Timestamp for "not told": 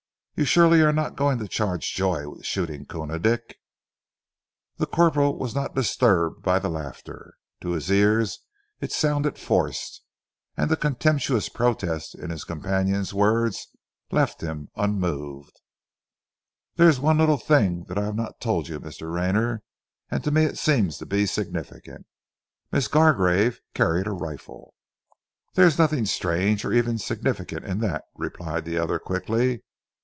18.15-18.67